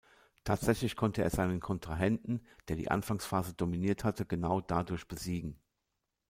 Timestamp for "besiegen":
5.07-5.61